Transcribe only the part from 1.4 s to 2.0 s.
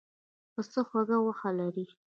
لري.